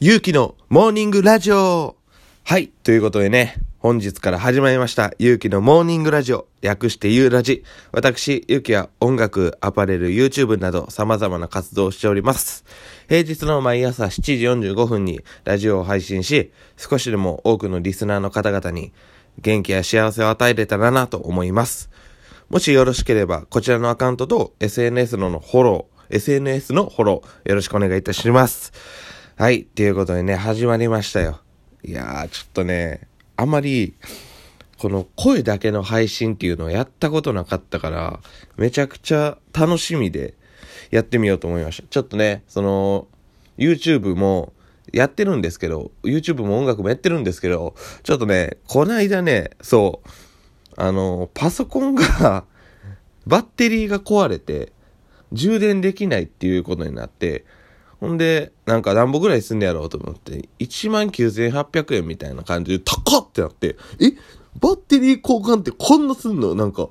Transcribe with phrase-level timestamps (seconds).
[0.00, 1.96] ゆうきのモーニングラジオ
[2.44, 2.68] はい。
[2.68, 6.46] ということでね、本日から始まりました、ゆうきのモーニングラジオ。
[6.60, 7.64] 略してゆうラジ。
[7.90, 12.64] 私、ゆうきは音楽、アパレル、YouTube など様々な活動をしております。
[13.08, 14.34] 平日の毎朝7時
[14.70, 18.92] 45分にラジオを配信し、少しでも多くのリスナーの方々に
[19.40, 21.90] 元気や幸せを与えれたらなと思います。
[22.50, 28.72] もしよろしければ、こちらのアカウントと SNS のフォロー、SNS のフォロー、よろしくお願いいたします。
[29.38, 29.66] はい。
[29.66, 31.38] ということでね、始まりましたよ。
[31.84, 33.94] いやー、ちょっとね、あまり、
[34.78, 38.18] この声だけの配信っていうのをやったことなかったから、
[38.56, 40.34] めちゃくちゃ楽しみで
[40.90, 41.86] やってみようと思いました。
[41.86, 43.06] ちょっとね、その、
[43.56, 44.52] YouTube も
[44.92, 50.08] やってるんですけど、YouTube も音楽もやってるんですけど、ちょっとね、こないだね、そう、
[50.76, 52.44] あの、パソコンが、
[53.28, 54.72] バッテリーが壊れて、
[55.30, 57.44] 充電できないっていうことになって、
[58.00, 64.12] ほんで、なんか何本ぐらいすんねやろうと思って、19,800円みたいな感じで、高っってなって、え？
[64.60, 66.54] バッテリー交換ってこんなすんの？
[66.54, 66.88] なんか、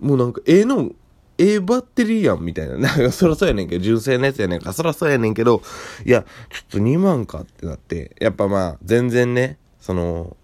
[0.00, 0.90] もうなんか、ええの、
[1.38, 2.76] ええバッテリーやんみたいな。
[2.76, 4.66] なんか、そらそうやねんけど、純正のやつやねんか。
[4.66, 5.62] ら、そらそうやねんけど、
[6.04, 6.28] いや、ちょ
[6.64, 10.36] っと2万かってなって、やっぱまあ、全然ね、その、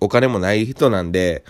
[0.00, 1.44] お金もない人なんで、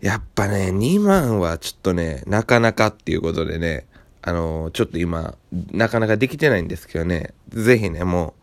[0.00, 3.86] やっぱね、2万はちょっとね、なかなかっていうことでね、
[4.22, 5.34] あのちょっと今、
[5.72, 8.34] なかなかできてないんですけどね、ぜひね、も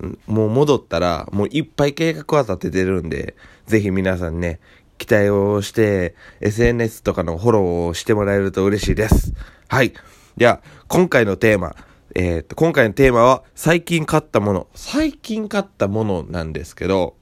[0.00, 4.58] う、もう戻ったら、もういっぱい計画は立ててるんで、ぜひ皆さんね、
[4.98, 9.32] 期待をして、SNS とかのフォローをしてもらえると嬉しいです。
[9.68, 9.92] はい。
[10.36, 11.76] では、今回のテーマ、
[12.14, 14.66] えーっと、今回のテーマは、最近買ったもの。
[14.74, 17.14] 最近買ったものなんですけど、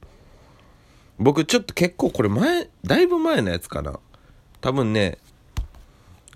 [1.19, 3.99] 僕ちょっと結構これ前、だいぶ前のやつかな。
[4.61, 5.19] 多分ね、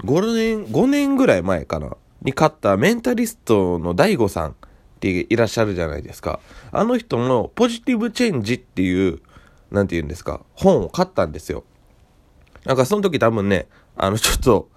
[0.01, 1.95] 5年、5年ぐらい前かな。
[2.23, 4.55] に買ったメンタリストの大悟さんっ
[5.01, 6.39] ていらっしゃるじゃないですか。
[6.71, 9.19] あの人のポジティブチェンジっていう、
[9.71, 11.63] なんて言うんですか、本を買ったんですよ。
[12.65, 13.67] なんかその時多分ね、
[13.97, 14.69] あのちょっと、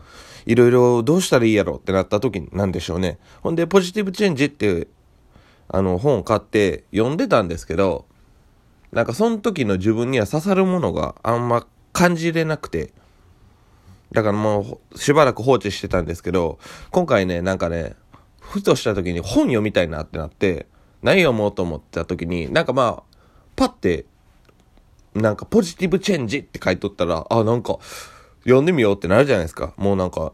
[0.44, 3.18] いろいろどうしたらいいやろってなった時なんでしょうね。
[3.42, 4.88] ほんで、ポジティブチェンジっていう、
[5.68, 8.06] あの本を買って読んでたんですけど、
[8.92, 12.92] なんかその時の自分には刺さるものがあんま感じれなくて、
[14.12, 16.58] だからもうしばらく放置してたんですけど、
[16.90, 17.94] 今回ね、なんかね、
[18.40, 20.66] ふとした時に本読みたいなってなって、
[21.02, 23.16] 何読もうと思った時に、なんかまあ、
[23.56, 24.06] パッて、
[25.14, 27.78] なんかポジティブチェンジって書いとったら、あ、なんか、
[28.44, 29.74] 読んでみようってなるじゃないですか。
[29.76, 30.32] もうなんか、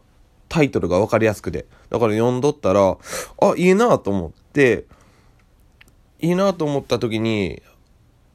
[0.49, 1.65] タイトルがわかりやすくて。
[1.89, 2.97] だから読んどったら、
[3.41, 4.85] あ、いいなと思って、
[6.19, 7.61] いいなと思った時に、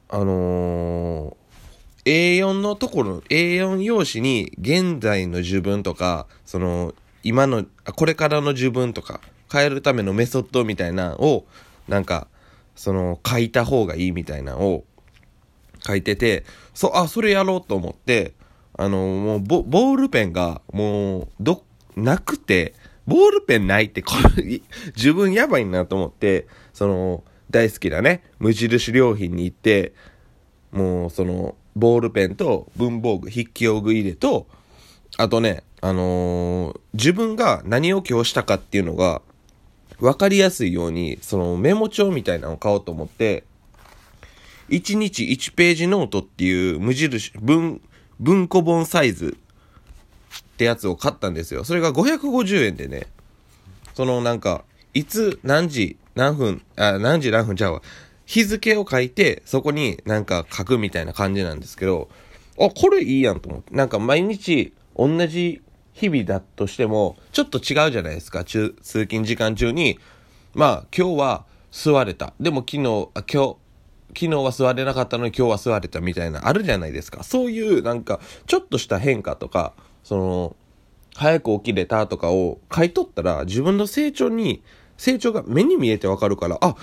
[0.09, 1.08] あのー、
[2.09, 7.65] A4 のところ、A4 用紙に現在の自分とか、その、今の、
[7.95, 9.21] これからの自分とか、
[9.51, 11.45] 変えるためのメソッドみたいなのを、
[11.87, 12.27] なんか、
[12.75, 14.85] その、書いた方がいいみたいなのを
[15.85, 18.33] 書いてて、そ、あ、それやろうと思って、
[18.73, 21.63] あのもうボ、ボールペンが、もう、ど、
[21.95, 22.73] なくて、
[23.05, 24.61] ボールペンないって、これ、
[24.95, 29.93] 自分やばいなと思って、その、大好きなね、無印良品に行って、
[30.71, 34.47] もうその、ボールペンと文房具、筆記用具入れと、
[35.17, 39.21] あとね、あのー自分が何を今日したかっていうのが、
[39.99, 43.43] わかりやすいように、そのメモ帳みたいなのを買おうと思って、
[44.69, 47.81] 1日1ページノートっていう無印、文、
[48.19, 49.37] 文庫本サイズ
[50.37, 51.63] ってやつを買ったんですよ。
[51.63, 53.07] それが550円でね、
[53.93, 54.63] そのなんか、
[54.93, 57.81] いつ何時何分、あ、何時何分ちゃうわ。
[58.29, 62.09] 日付を書いて、そこになんか書くみたいな感じなんですけど、
[62.59, 63.73] あ、これいいやんと思って。
[63.73, 65.63] なんか毎日同じ
[65.93, 68.43] 日々だとしても、ちょっと違うじゃないですか。
[68.43, 69.97] 通勤時間中に、
[70.53, 72.35] まあ今日は座れた。
[72.39, 73.55] でも昨日、あ今日、
[74.09, 77.23] 昨日は座れなかったのに今日は座れたみたいな、あるじゃないですか。
[77.23, 79.73] そういうなんか、ちょっとした変化とか、
[80.03, 80.55] その、
[81.15, 84.61] 早く起きれたとかを書いとったら、自分の成長に、
[84.97, 86.75] 成長が目に見えてわかるから、あ、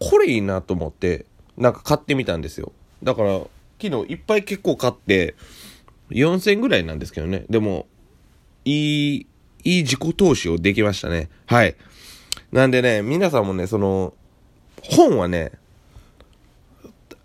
[0.00, 1.26] これいいなと思って、
[1.56, 2.72] なんか買ってみたんですよ。
[3.02, 3.40] だから、
[3.80, 5.34] 昨日いっぱい結構買って、
[6.10, 7.44] 4000ぐらいなんですけどね。
[7.48, 7.86] でも、
[8.64, 9.26] いい、
[9.64, 11.28] いい自己投資をできましたね。
[11.46, 11.76] はい。
[12.50, 14.14] なんでね、皆さんもね、その、
[14.82, 15.52] 本はね、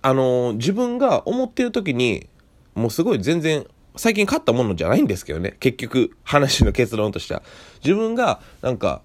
[0.02, 2.28] あの自分が思ってる時に、
[2.76, 5.56] もうすごい全然、最近買ったものじゃないんですけどね。
[5.60, 7.42] 結局、話の結論としては。
[7.84, 9.02] 自分が、なんか、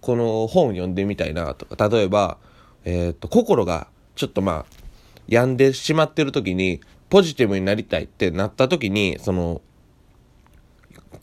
[0.00, 2.38] この本読んでみたいなとか、例えば、
[2.84, 4.66] えっ、と、心がちょっとまあ、
[5.28, 9.62] 病んでしまってる時に、ポジティブになりたいってなった時に、その、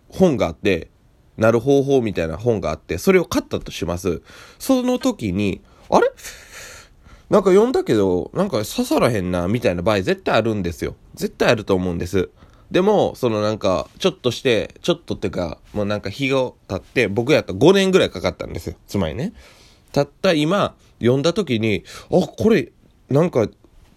[0.10, 0.90] 本があって、
[1.38, 4.22] なる方法みたいな本があって、それを買ったとします。
[4.60, 6.10] その時に、あれ？
[7.30, 10.96] なんか読んだけど、なんか刺さらへんな、みたいな場合絶対あるんですよ。
[11.14, 12.30] 絶対あると思うんです。
[12.72, 18.76] でも、そのなんか、ちょっとして、ちょっとっていうか、もうなんか日が経って、僕やったら5年ぐらいかかったんですよ。
[18.88, 19.34] つまりね。
[19.92, 22.72] たった今、読んだ時に、あ、これ、
[23.10, 23.48] なんか、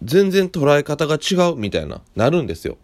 [0.03, 2.77] 全然捉え方が違う、みたいな、なるんですよ。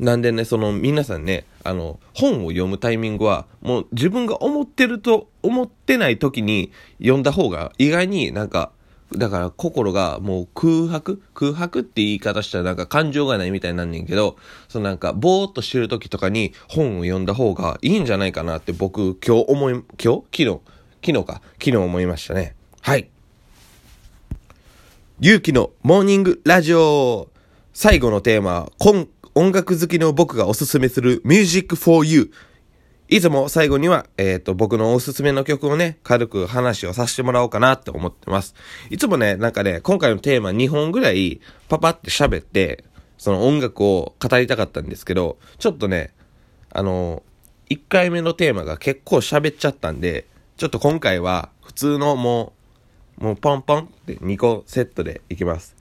[0.00, 8.72] なんでね、その皆さんね、あの、本を読むタイミングは、もう自分が思ってると思ってない時に読んだ方が意外になんか、
[9.12, 11.22] だから心がもう空白？
[11.32, 14.36] 空白って言い方したらなんか感情がないみたいになんねんけど、
[14.68, 20.02] そのなんかぼーっとしてる時とかに本を読んだ方がいいんじゃないかなって僕今日思い、今日？
[20.02, 20.60] 昨日？
[21.06, 21.40] 昨日か？
[21.60, 22.56] 昨日思いましたね。
[22.86, 23.08] はい。
[25.18, 27.30] 勇気のモーニングラジオ
[27.72, 28.72] 最後のテーマは、
[29.34, 32.30] 音楽好きの僕がおすすめする Music for You
[33.08, 38.54] いつも最後には、えっ、ー、と、僕のおすすめの曲をね、軽く話をさせてもらおうかなって思ってます。
[38.90, 41.40] いつもね、なんかね、今回のテーマ2本ぐらい
[41.70, 42.84] パパって喋って、
[43.16, 46.12] その音楽を語りたかったんですけど、ちょっとね、
[46.68, 47.22] あの、
[47.70, 50.26] 1回目のテーマが結構喋っちゃったんで、
[50.58, 52.63] ちょっと今回は普通のもう、
[53.18, 55.74] もうポンポンって2個セットでいきます。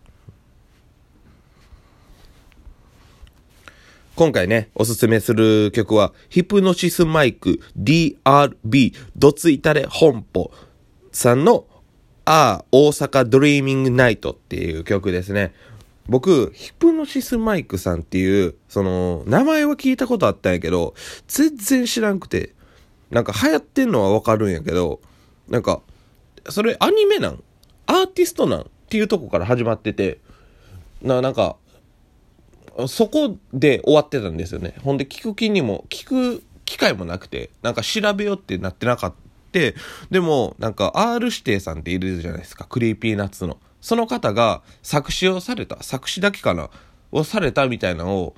[4.15, 10.51] 今回ね、おすすめする曲は、ヒプノシスマイク DRB どついたれ本舗
[11.11, 11.65] さんの、
[12.25, 15.51] ああ、大阪 dreamin' night っていう曲ですね。
[16.07, 20.93] 僕、ヒプノシスマイクさんっていう、その、名前は聞いたことあったんやけど、
[21.27, 22.53] 全然知らんくて、
[23.09, 25.01] なんか流行ってんのはわかるんやけど、
[25.49, 25.81] なんか、
[26.49, 27.43] それアニメなん？
[27.85, 28.61] アーティストなん？
[28.61, 30.19] っていうとこから始まってて、
[31.01, 31.57] な、なんか、
[32.87, 34.75] そこで終わってたんですよね。
[34.83, 39.23] ほんで聞く気にも、聞く機会もなくて、なんか調べようってなってなかった。
[40.09, 42.65] でも、なんか R 指定さんっているじゃないですか。
[42.65, 43.59] Creepy Nuts の。
[43.81, 46.71] その方が作詞をされた、作詞だけかな？
[47.11, 48.35] をされたみたいなのを、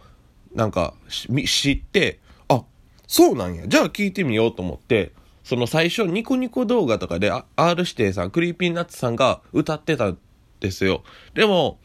[0.53, 2.19] なんか知って、
[2.49, 2.65] あ、
[3.07, 3.65] そうなんや。
[3.65, 5.13] じゃあ聞いてみようと思って、
[5.45, 7.45] その最初ニコニコ動画とかで R
[7.83, 10.18] 指定さん、 Creepy Nuts さんが歌ってたん
[10.59, 11.03] ですよ。
[11.36, 11.77] でも、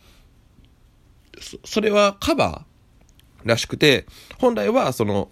[1.67, 4.07] それはカバーらしくて、
[4.39, 5.31] 本来はその、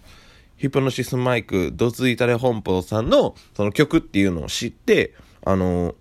[0.57, 5.95] ヒプノシスマイク、どついたれ本舗さんのその曲っていうのを知って、あの、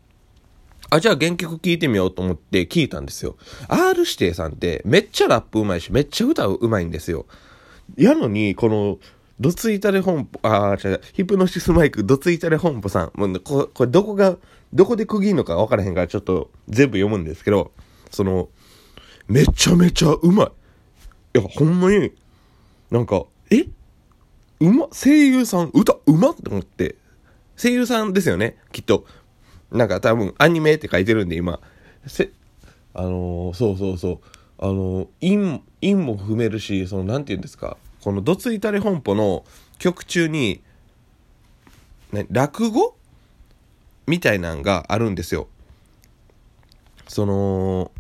[0.90, 3.36] あ、じゃあ原曲聴いてみようと思って聞いたんですよ。
[3.68, 7.24] R 指定さんってめっちゃラップうまいし、めっちゃ歌うまいんですよ。
[7.96, 8.98] やのに、この、
[9.40, 13.12] ドツイタレ本舗、ああ、違う、ヒプノシスマイク、ドツイタレ本舗さん。
[13.14, 14.36] もうここれどこが、
[14.72, 17.72] どこで区切るのか分からへんからちょっと全部読むんですけど、
[18.10, 18.48] その、
[19.28, 20.44] めちゃめちゃうま
[21.34, 21.38] い。
[21.38, 22.12] いや、ほんまに、
[22.90, 23.66] なんか、え？
[24.60, 26.96] うま、声優さん、歌うまって思って。
[27.56, 29.06] 声優さんですよね、きっと。
[29.70, 31.60] なんか多分、アニメって書いてるんで、今。
[32.06, 32.30] せ、
[32.92, 34.18] あのー、そうそうそう。
[34.58, 37.76] あのー、韻、韻も踏めるし、その、なんて言うんですか？
[38.08, 39.44] この、どついたれ本舗の
[39.78, 40.62] 曲中に、
[42.10, 42.96] ね、落語？
[44.06, 45.46] みたいなんがあるんですよ。
[47.06, 47.90] その、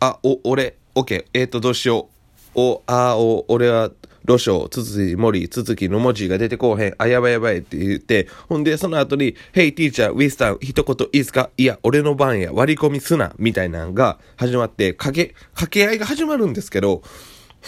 [0.00, 2.10] あ、お、俺、オッケー、えっ、ー、と、どうしよ
[2.54, 2.60] う。
[2.60, 3.90] お、あ、お、俺は、
[4.26, 6.94] ロショウ、つつじ、森、つつきの文字が出てこうへん。
[6.98, 11.48] あ、やばいやばいって言って、ほんで、その後に、Hey teacher, ウィスタン、一言いいですか？
[11.56, 17.02] いや、俺の番や、割り込みすな、みたいなのが始まって、かけ、掛け合いが始まるんですけど、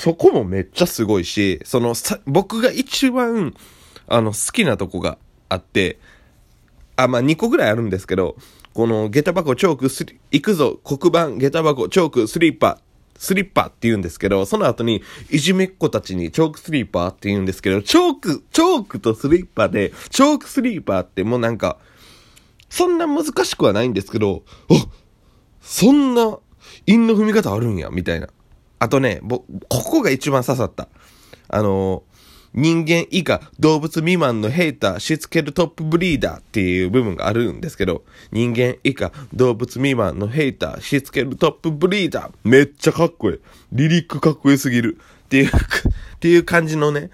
[0.00, 3.54] そこもめっちゃすごいし、その、さ、僕が一番、
[4.07, 5.19] あの、好きなとこが
[5.50, 5.99] あって、
[6.97, 8.37] あ、まあ、2個ぐらいあるんですけど、
[8.73, 12.78] この下駄箱チョークスリ、行くぞ黒板下駄箱チョークスリッパ
[13.19, 21.76] スリッパって言うんですけど、その後に、いじめっ子たちにチョークスリーパーって言うんですけど、チョーク、チョークとスリッパで、チョークスリーパーってもうなんか、
[22.71, 24.87] そんな難しくはないんですけど、あ
[25.61, 26.38] そんな、
[26.87, 28.30] 韻の踏み方あるんや、みたいな。
[28.81, 30.89] あとね、ぼ、ここが一番刺さった。
[31.49, 32.03] あの
[32.53, 43.41] 人間以下動物未満のヘイターしつけるトップブリーダーっていう部分があるんですけど、人間以下動物未満のヘイターしつけるトップブリーダーめっちゃかっこいい。
[43.73, 44.99] リリックかっこよすぎる。
[45.27, 45.51] っていう っ
[46.19, 47.11] ていう感じのね、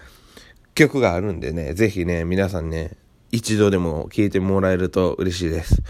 [0.75, 2.93] 曲があるんでね、ぜひね、皆さんね、
[3.31, 5.83] 一度でも聴いてもらえると嬉しいです。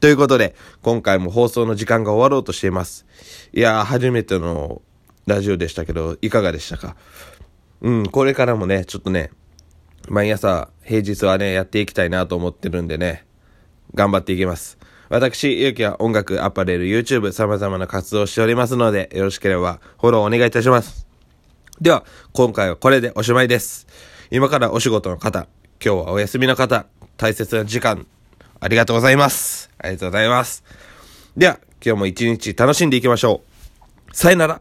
[0.00, 3.06] ということで、今回も放送の時間が終わろうとしています。
[3.52, 4.82] いやー、初めての
[5.26, 6.96] ラジオでしたけど、いかがでしたか？
[7.80, 9.30] うん、これからもね、ちょっとね、
[10.08, 13.26] 毎朝、平日はね、やっていきたいなと思ってるんでね、
[13.94, 14.78] 頑張っていきます。
[15.08, 21.06] 私、ゆうきは音楽、アパレル、YouTube、様々な活動をしておりますので、よろしければフォローお願いいたします。
[21.80, 23.86] では、今回はこれでおしまいです。
[24.30, 25.46] 今からお仕事の方、
[25.84, 28.06] 今日はお休みの方、大切な時間、
[28.60, 29.70] ありがとうございます。
[29.78, 30.64] ありがとうございます。
[31.36, 33.42] では、今日も一日楽しんでいきましょ
[34.10, 34.16] う。
[34.16, 34.60] さよなら。